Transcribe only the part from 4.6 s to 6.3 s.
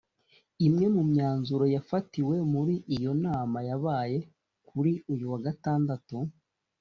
kuri uyu wa Gatandatu